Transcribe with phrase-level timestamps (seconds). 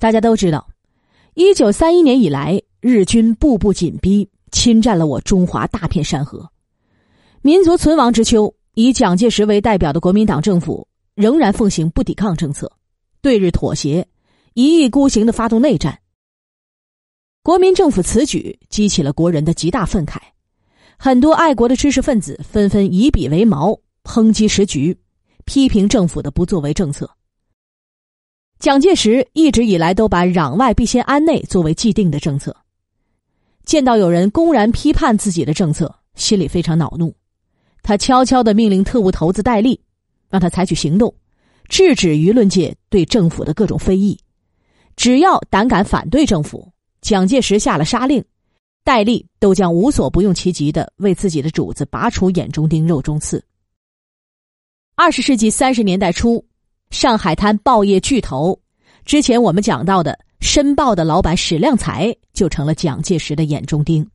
[0.00, 0.66] 大家都知道，
[1.34, 6.50] 一九三一年以来，日军步步紧逼，侵占了我中华大片山河。
[7.42, 12.72] 民族存亡之秋，以蒋介石为代表的国民党政府仍然奉行不抵抗政策，
[13.20, 14.08] 对日妥协，
[14.54, 15.98] 一意孤行的发动内战。
[17.42, 20.16] 国民政府此举激起了国人的极大愤慨，
[20.96, 24.98] 很多爱国的知识分子纷纷以笔为矛，抨击时局，
[25.44, 27.10] 批评政府的不作为政策。
[28.60, 32.54] 蒋介石一直以来都把攘外必先安内作为既定的政策，
[33.64, 37.16] 见到有人公然批判自己的政策，心里非常恼怒。
[37.82, 39.80] 他悄悄的命令特务头子戴笠，
[40.28, 41.14] 让他采取行动，
[41.70, 44.20] 制止舆论界对政府的各种非议。
[44.94, 46.70] 只要胆敢反对政府，
[47.00, 48.22] 蒋介石下了杀令，
[48.84, 53.42] 戴笠都将无所不用其极的为自己的主子拔出眼中钉、肉中刺。
[54.96, 56.44] 二十世纪三十年代初。
[56.90, 58.58] 上海滩报业巨头，
[59.04, 64.06] 之前我们讲到的《申报》的老板史量才就成了蒋介石的眼中钉。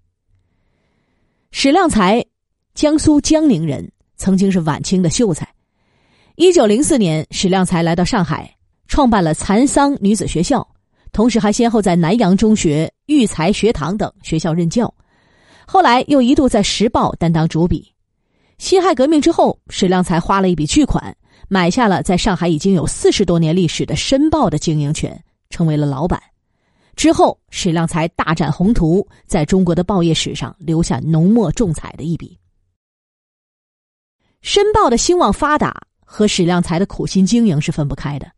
[1.52, 2.24] 史量才，
[2.74, 5.48] 江苏江宁人，曾经是晚清的秀才。
[6.36, 8.54] 一九零四年，史量才来到上海，
[8.88, 10.68] 创办了蚕桑女子学校，
[11.14, 14.94] 同时还先后在南洋中学、育才学堂等学校任教。
[15.66, 17.90] 后来又一度在《时报》担当主笔。
[18.58, 21.16] 辛亥革命之后，史量才花了一笔巨款。
[21.48, 26.22] 买下了在上海已经有四十多年历史的《申报》的经营权，成为了老板。
[26.96, 32.40] 之后，史量才大展宏图，在中国的报业史上留下浓墨重彩的一笔。
[34.48, 38.32] 《申报》的兴旺发达和史量才的苦心经营是分不开的。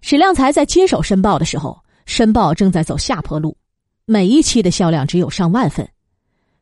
[0.00, 3.56] 史量才在接手《申报》的时候，《申报》正在走下坡路，
[4.04, 5.88] 每一期的销量只有上万份，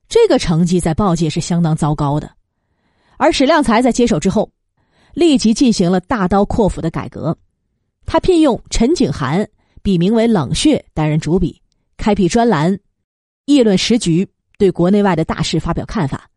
[0.09, 2.31] 这个成绩在报界是相当糟糕的。
[3.17, 4.51] 而史量才在接手之后，
[5.17, 7.35] 立即进行了大刀阔斧的改革，
[8.05, 9.49] 他聘用陈景涵，
[9.83, 11.59] 笔名为冷血担任主笔，
[11.97, 12.79] 开辟专栏，
[13.47, 16.29] 议论时局，对国内外的大事发表看法。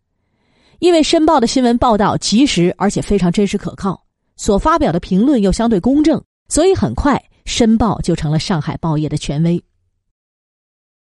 [0.80, 4.02] 因为《申报》的新闻报道及时而且非常真实可靠，
[4.38, 9.62] 所发表的评论又相对公正，所以很快《申报》就成了上海报业的权威。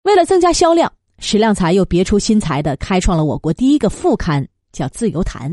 [0.04, 5.52] 为了增加销量，史量才又别出心裁的开创了我国第一个副刊，叫《自由谈》。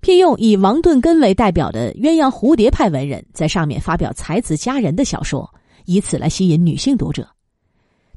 [0.00, 5.48] 聘用以王顿根为代表的鸳鸯蝴蝶派文人，在上面发表才子佳人的小说，
[5.84, 7.28] 以此来吸引女性读者。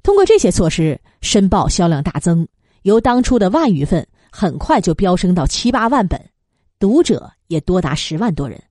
[0.01, 2.47] 通过这些措施，《申报》销量大增，
[2.83, 6.19] 由当初的万余份，很快就飙升到七八万本，
[6.79, 8.61] 读者也多达十万多人。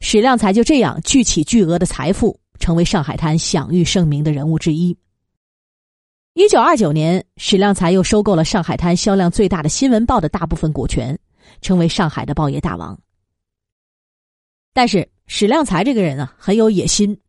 [0.00, 4.96] 史量才就这样聚起巨额的财富，成为上海滩享誉盛名的人物之一。
[6.34, 11.18] 一九二九年，史量才又收购了上海滩销量最大的《新闻报》的大部分股权。
[11.60, 12.98] 成为上海的报业大王，
[14.72, 17.20] 但是史量才这个人啊很有野心，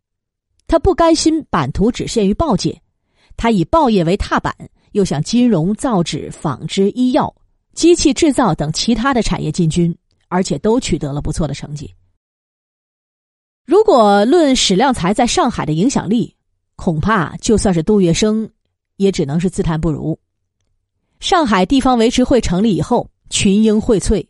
[0.68, 2.82] 他不甘心版图只限于报界，
[3.36, 4.56] 他以报业为踏板，
[4.94, 7.36] 又向金融、造纸、纺织、医药、
[7.74, 9.96] 机器制造等其他的产业进军，
[10.30, 11.94] 而且都取得了不错的成绩。
[13.66, 16.36] 如果论史量才在上海的影响力，
[16.76, 18.50] 恐怕就算是杜月笙，
[18.96, 20.18] 也只能是自叹不如。
[21.20, 23.11] 上海地方维持会成立以后。
[23.32, 24.24] 群英荟萃，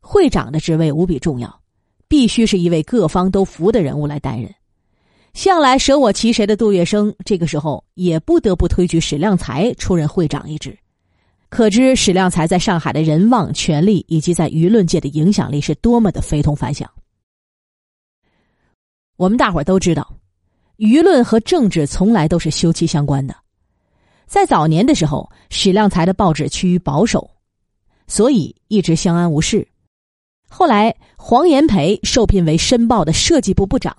[0.00, 1.60] 会长的职位无比重要，
[2.08, 4.52] 必须是一位各方都服的人物来担任。
[5.34, 10.76] 向来舍我其谁的杜月笙，这个时候也不得不推举史量才出任会长一职。
[11.50, 16.90] 可知史量才在上海的人望、权力以及在舆论界的影响力是多么的非同凡响。
[19.16, 20.16] 我们大伙都知道，
[20.78, 23.36] 舆论和政治从来都是休戚相关的。
[24.26, 27.30] 在早年的时候，史量才的报纸趋于保守。
[28.06, 29.66] 所以一直相安无事。
[30.48, 33.96] 后来，黄炎培受聘为《申报》的设计部部长，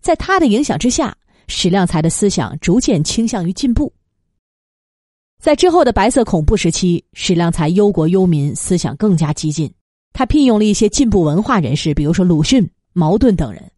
[0.00, 1.16] 在他的影响之下，
[1.46, 3.92] 史量才的思想逐渐倾向于进步。
[5.42, 9.72] 在之后的白色恐怖时期，史量才忧国忧民，思想更加激进。
[10.12, 13.70] 他聘用了一些进步文化人士，比如说鲁迅、茅盾等人，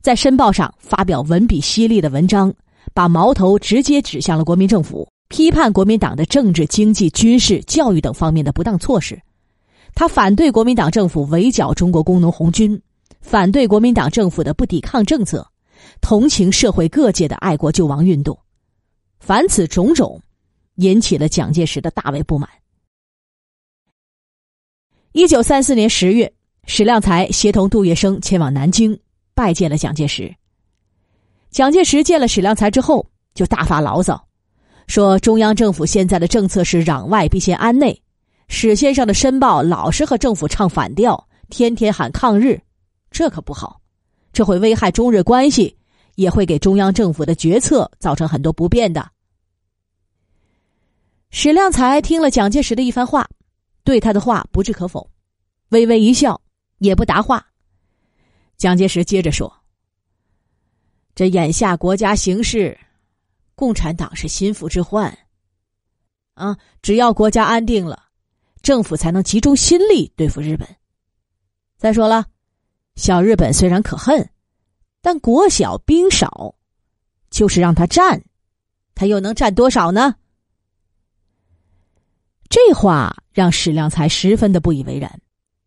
[0.00, 2.54] 在《申报》上发表文笔犀利的文章，
[2.94, 5.08] 把矛头直接指向了国民政府。
[5.28, 9.20] 批判国民党的政治、经济、军事、教育等方面的不当措施，
[9.94, 12.80] 他反对国民党政府围剿中国工农红军，
[13.20, 15.46] 反对国民党政府的不抵抗政策，
[16.00, 18.38] 同情社会各界的爱国救亡运动。
[19.20, 20.20] 凡此种种，
[20.76, 22.48] 引起了蒋介石的大为不满。
[25.12, 26.32] 一九三四年十月，
[26.66, 28.98] 史量才协同杜月笙前往南京
[29.34, 30.34] 拜见了蒋介石。
[31.50, 33.04] 蒋介石见了史量才之后，
[33.34, 34.27] 就大发牢骚。
[34.88, 38.02] 说中央政府现在的政策是攘外必先安内，
[38.48, 42.58] 史先生的申报老是和政府唱反调，天天喊抗日，
[43.10, 43.80] 这可不好，
[44.32, 45.76] 这会危害中日关系，
[46.14, 49.06] 也会给中央政府的决策造成很多不便的。
[51.30, 53.28] 史量才听了蒋介石的一番话，
[53.84, 55.10] 对他的话不置可否，
[55.68, 56.40] 微微一笑，
[56.78, 57.46] 也不答话。
[58.56, 59.52] 蒋介石接着说
[61.14, 62.76] ：“这眼下国家形势，
[63.58, 65.18] 共产党是心腹之患。
[66.34, 68.04] 啊，只要国家安定了，
[68.62, 70.68] 政府才能集中心力对付日本。
[71.76, 72.26] 再说了，
[72.94, 74.30] 小日本虽然可恨，
[75.00, 76.54] 但国小兵少，
[77.30, 78.22] 就是让他战，
[78.94, 80.14] 他又能战多少呢？”
[82.48, 85.20] 这话让史量才十分的不以为然，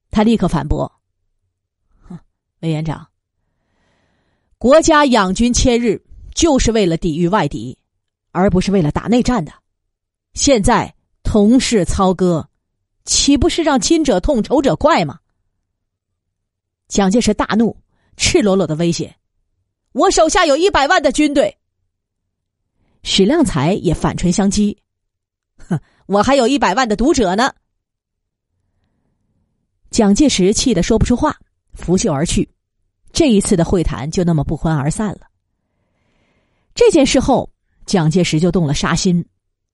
[0.10, 0.90] 他立刻反驳
[2.08, 2.18] ：“哼，
[2.62, 3.10] 委员长，
[4.58, 6.02] 国家养军千日，
[6.34, 7.78] 就是为了抵御外敌，
[8.32, 9.54] 而不是为了打内战的。
[10.34, 12.50] 现在同室操戈，
[13.06, 15.20] 岂不是让亲者痛，仇者快吗？”
[16.88, 17.78] 蒋介石大怒，
[18.18, 19.16] 赤裸裸的威胁
[19.94, 21.58] ：“我手下有一百万的军队。”
[23.04, 24.78] 史量才也反唇相讥。
[25.58, 27.54] 哼我还有一百万的读者呢。
[29.90, 31.38] 蒋介石气得说不出话，
[31.74, 32.50] 拂袖而去。
[33.12, 35.28] 这一次的会谈就那么不欢而散了。
[36.74, 37.51] 这件事后，
[37.86, 39.26] 蒋介石就动了杀心，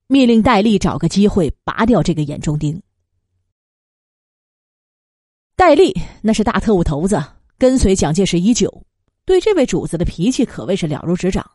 [0.07, 2.81] 命令戴笠找个机会拔掉这个眼中钉。
[5.55, 7.23] 戴笠那是大特务头子，
[7.57, 8.83] 跟随蒋介石已久，
[9.25, 11.49] 对这位主子的脾气可谓是了如指掌。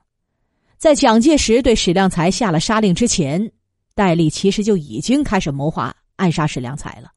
[0.76, 3.52] 在蒋介石对史量才下了杀令之前。
[3.94, 7.12] 戴笠其实就已经开始谋划暗杀史量才了，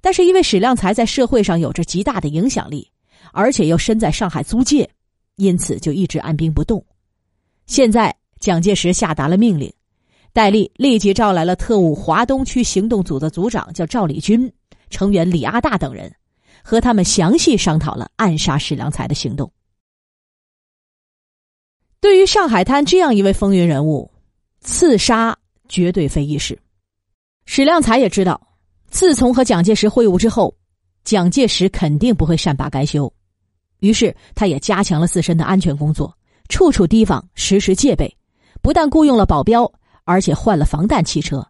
[0.00, 2.90] 但是因为史量才在社会上有着极大的影响力，
[3.32, 4.88] 而且又身在上海租界，
[5.36, 6.82] 因此就一直按兵不动。
[7.66, 9.72] 现在蒋介石下达了命令，
[10.32, 14.52] 戴笠立即召来了特务华东区行动组的组长叫赵立军，
[14.88, 16.12] 成员李阿大等人，
[16.64, 19.52] 和他们详细商讨了暗杀史良才的行动。
[22.00, 24.10] 对于上海滩这样一位风云人物，
[24.60, 25.36] 刺杀。
[25.68, 26.58] 绝对非易事。
[27.46, 28.40] 史量才也知道，
[28.90, 30.52] 自从和蒋介石会晤之后，
[31.04, 33.12] 蒋介石肯定不会善罢甘休，
[33.78, 36.12] 于是他也加强了自身的安全工作，
[36.48, 38.12] 处处提防，时时戒备。
[38.62, 39.70] 不但雇佣了保镖，
[40.04, 41.46] 而且换了防弹汽车。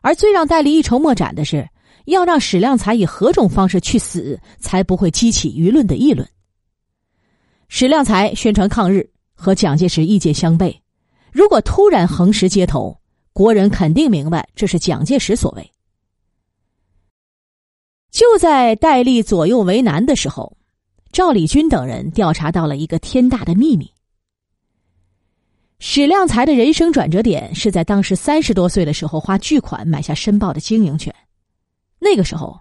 [0.00, 1.68] 而最让戴笠一筹莫展的是，
[2.04, 6.28] 要让史量才以何种方式去死，才不会激起舆论的议论。
[7.68, 10.76] 史量才宣传抗日，和蒋介石意见相悖。
[11.32, 12.96] 如果突然横尸街头，
[13.32, 15.72] 国人肯定明白这是蒋介石所为。
[18.10, 20.56] 就在戴笠左右为难的时候，
[21.12, 23.90] 赵立军等人调查到了一个天大的秘密。
[25.78, 31.14] 史量才的人生转折点是在当时三十多岁的时候，花巨款买下《申报》的经营权。
[31.98, 32.58] 那个时候，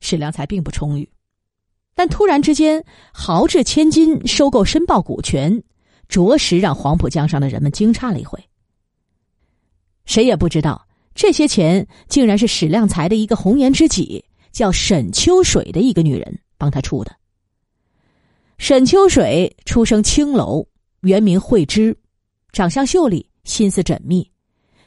[0.00, 1.08] 史量才并不充裕，
[1.94, 5.62] 但突然之间豪掷千金收购《申报》股权，
[6.08, 8.38] 着实让黄浦江上的人们惊诧了一回。
[10.04, 17.12] 谁也不知道，这些钱竟然是史量才的一个红颜知己，叫沈秋水的一个女人帮他出的。
[18.58, 20.64] 沈秋水出生青楼，
[21.00, 21.96] 原名惠芝，
[22.52, 24.30] 长相秀丽，心思缜密，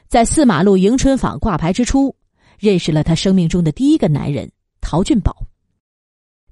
[0.06, 2.14] 在四马路迎春坊挂牌之初，
[2.60, 4.48] 认识了他生命中的第一个男人
[4.80, 5.36] 陶俊宝。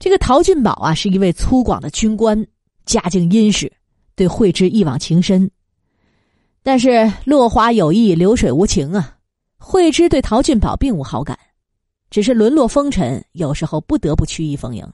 [0.00, 2.44] 这个陶俊宝啊，是一位粗犷的军官，
[2.84, 3.72] 家境殷实，
[4.16, 5.48] 对惠芝一往情深。
[6.64, 9.16] 但是落花有意，流水无情啊！
[9.56, 11.38] 惠芝对陶俊宝并无好感，
[12.10, 14.84] 只是沦落风尘，有时候不得不曲意逢迎。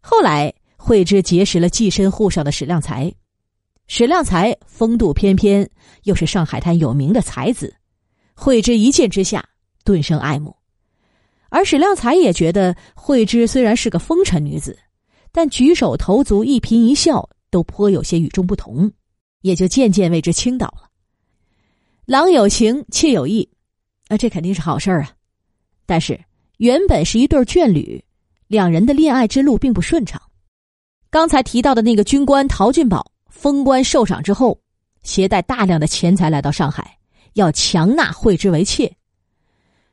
[0.00, 3.14] 后来，惠芝结识了寄身沪上的史量才，
[3.86, 5.68] 史量才风度翩翩，
[6.04, 7.74] 又是上海滩有名的才子，
[8.34, 9.44] 惠芝一见之下
[9.84, 10.56] 顿生爱慕。
[11.48, 14.78] 而史量才也觉得惠芝虽然是个风尘女子，
[15.30, 18.90] 但举手投足、一颦一笑都颇有些与众不同。
[19.44, 20.88] 也就渐渐为之倾倒了。
[22.06, 23.46] 郎有情，妾有意，
[24.08, 25.12] 啊，这肯定是好事儿啊。
[25.84, 26.18] 但是
[26.56, 28.02] 原本是一对眷侣，
[28.46, 30.18] 两人的恋爱之路并不顺畅。
[31.10, 34.58] 刚才提到的那个军官陶俊宝封官受赏之后，
[35.02, 36.96] 携带大量的钱财来到上海，
[37.34, 38.90] 要强纳惠之为妾。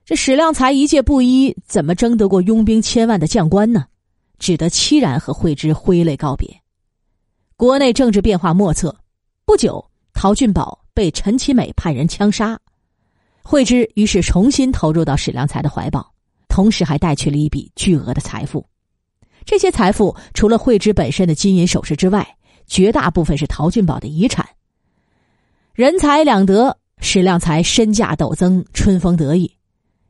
[0.05, 3.85] 这史量才一介布衣，怎么争得过拥兵千万的将官呢？
[4.39, 6.47] 只得凄然和惠之挥泪告别。
[7.57, 8.95] 国内政治变化莫测。
[9.43, 9.83] 不久，
[10.13, 12.57] 陶俊宝被陈其美派人枪杀，
[13.43, 16.09] 惠之于是重新投入到史良才的怀抱，
[16.47, 18.65] 同时还带去了一笔巨额的财富。
[19.43, 22.37] 这些财富除了惠之本身的金银首饰之外，
[22.71, 24.47] 绝大部分是陶俊宝的遗产。
[25.73, 29.53] 人财两得，史亮才身价陡增，春风得意。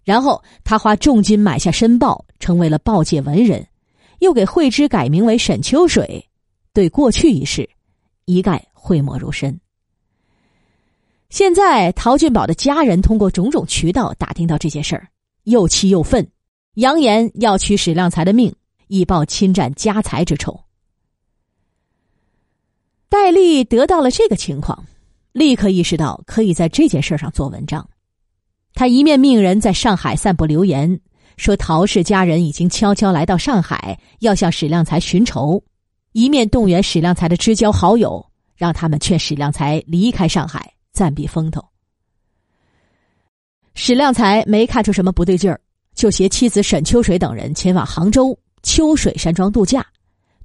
[0.03, 3.67] 然后他花重金买下《申报》，成为了报界文人，
[4.19, 6.23] 又给惠芝改名为沈秋水，
[6.71, 7.67] 对过去一事。
[8.25, 9.59] 一概讳莫如深。
[11.31, 15.07] 现在，陶俊宝的家人通过种种渠道打听到这件事儿，
[15.45, 16.29] 又气又愤，
[16.75, 18.53] 扬言要取史量才的命，
[18.87, 20.59] 以报侵占家财之仇。
[23.11, 24.85] 戴笠得到了这个情况，
[25.33, 27.85] 立刻意识到可以在这件事上做文章。
[28.73, 30.97] 他一面命人在上海散布流言，
[31.35, 35.61] 说陶氏家人已经悄悄来到上海，要向史量才寻仇；
[36.13, 38.25] 一面动员史量才的知交好友，
[38.55, 40.71] 让他们劝史量才离开上海。
[40.93, 41.61] 暂避风头。
[43.73, 45.59] 史量才没看出什么不对劲儿，
[45.95, 49.85] 就携妻子沈秋水等人前往杭州秋水山庄度假，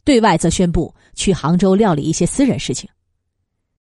[0.06, 2.88] 对外则宣布去杭州料理一些私人事情。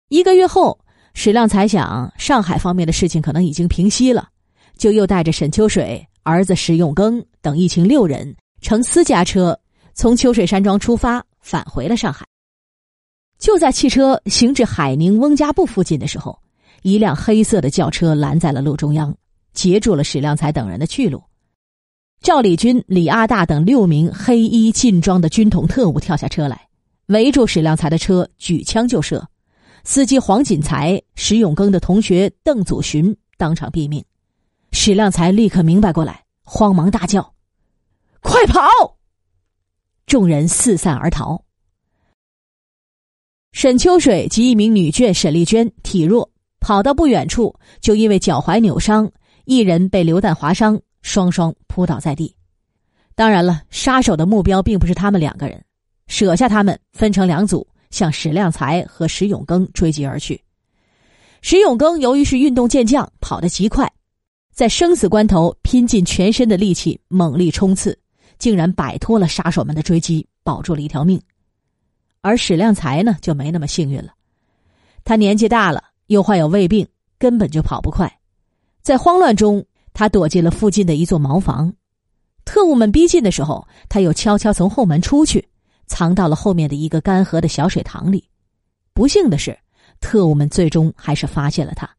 [0.08, 0.80] 一个月后，
[1.14, 4.30] 史量才想上海方面的事情可能已经平息了，
[4.78, 9.60] 就又带着沈秋水、儿子史永庚等一行六人乘私家车
[9.94, 12.26] 从秋水山庄出发，返回了上海。
[13.38, 16.40] 就在汽车行至海宁翁家埠附近的时候，
[16.84, 19.14] 一辆黑色的轿车拦在了路中央，
[19.52, 21.22] 截住了史量才等人的去路。
[22.22, 26.68] 赵立军、李阿大等六名黑衣劲装的军统特务跳下车来，
[27.08, 29.26] 围住史量才的车，举枪就射。
[29.84, 34.04] 司机黄锦才、石永庚的同学邓祖寻当场毙命。
[34.74, 37.34] 史量才立刻明白过来，慌忙大叫
[38.20, 38.62] ：“快跑！”
[40.06, 41.42] 众人四散而逃。
[43.54, 49.10] 沈秋水及一名女眷沈丽娟体弱，跑到不远处，就因为脚踝扭伤，
[49.46, 52.36] 一人被榴弹划伤，双双扑倒在地。
[53.16, 55.64] 当然了，杀手的目标并不是他们两个人，
[56.08, 60.42] 舍下他们，分成两组，向史亮才和石永庚追击而去。
[61.42, 63.92] 石永庚由于是运动健将，跑得极快，
[64.54, 67.98] 在生死关头拼尽全身的力气猛力冲刺，
[68.38, 71.22] 竟然摆脱了杀手们的追击，保住了一条命。
[72.22, 74.14] 而史量才呢，就没那么幸运了。
[75.04, 76.88] 他年纪大了，又患有胃病，
[77.18, 78.12] 根本就跑不快。
[78.82, 79.66] 在慌乱中，
[79.98, 81.74] 他躲进了附近的一座茅房。
[82.46, 85.44] 特务们逼近的时候，他又悄悄从后门出去，
[85.88, 88.24] 藏到了后面的一个干涸的小水塘里。
[88.94, 89.58] 不幸的是，
[90.00, 91.90] 特务们最终还是发现了他。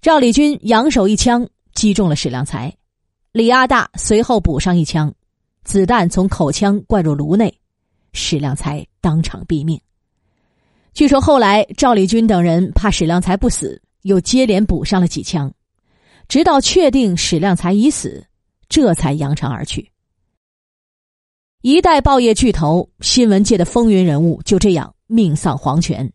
[0.00, 1.44] 赵立军扬手一枪
[1.74, 2.72] 击中了史量才，
[3.32, 5.12] 李阿大随后补上一枪，
[5.64, 7.52] 子弹从口腔灌入颅内。
[8.12, 9.80] 史量才当场毙命。
[10.94, 15.52] 据说后来赵立军等人怕史量才不死，又接连补上了几枪，
[16.28, 18.26] 直到确定史量才已死，
[18.68, 19.90] 这才扬长而去。
[21.62, 26.12] 一代报业巨头、新闻界的风云人物就这样命丧黄泉，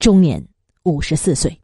[0.00, 0.44] 终年
[0.82, 1.61] 五十四岁。